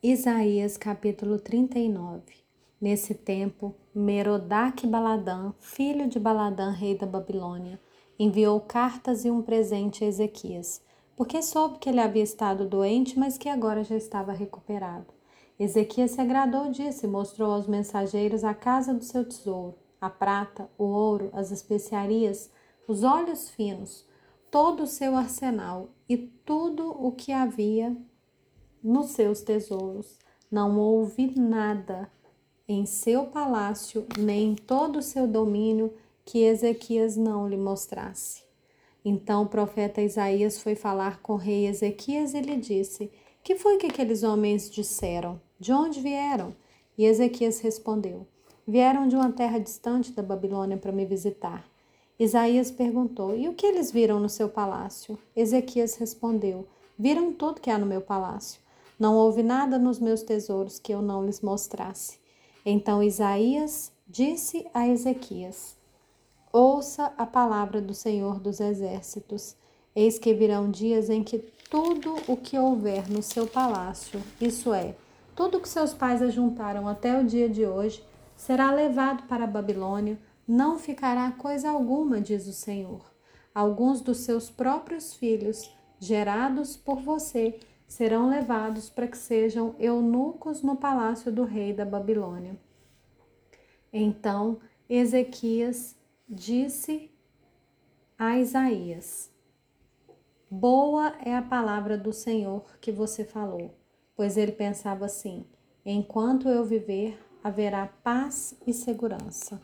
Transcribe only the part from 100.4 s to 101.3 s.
Boa